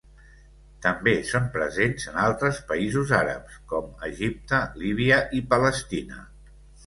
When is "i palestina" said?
5.41-6.19